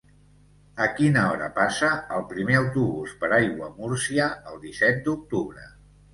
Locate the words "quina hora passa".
0.99-1.89